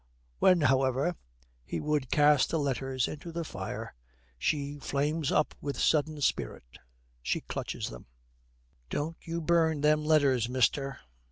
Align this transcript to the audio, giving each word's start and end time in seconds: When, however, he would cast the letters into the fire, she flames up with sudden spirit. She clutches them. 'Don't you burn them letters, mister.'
When, 0.39 0.61
however, 0.61 1.15
he 1.63 1.79
would 1.79 2.09
cast 2.09 2.49
the 2.49 2.57
letters 2.57 3.07
into 3.07 3.31
the 3.31 3.43
fire, 3.43 3.93
she 4.39 4.79
flames 4.79 5.31
up 5.31 5.53
with 5.61 5.79
sudden 5.79 6.21
spirit. 6.21 6.79
She 7.21 7.41
clutches 7.41 7.91
them. 7.91 8.07
'Don't 8.89 9.17
you 9.21 9.41
burn 9.41 9.81
them 9.81 10.03
letters, 10.03 10.49
mister.' 10.49 11.01